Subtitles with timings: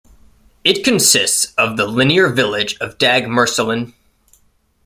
[0.63, 3.93] It consists of the linear village of Dagmersellen.